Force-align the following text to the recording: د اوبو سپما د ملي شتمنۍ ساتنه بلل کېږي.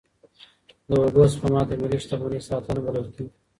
د 0.87 0.89
اوبو 1.05 1.23
سپما 1.33 1.61
د 1.69 1.71
ملي 1.81 1.97
شتمنۍ 2.03 2.41
ساتنه 2.47 2.79
بلل 2.85 3.07
کېږي. 3.15 3.33